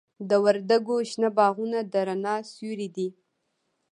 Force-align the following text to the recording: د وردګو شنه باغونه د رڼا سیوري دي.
د 0.29 0.31
وردګو 0.43 0.95
شنه 1.09 1.29
باغونه 1.37 1.79
د 1.91 1.93
رڼا 2.07 2.35
سیوري 2.51 2.87
دي. 2.95 3.07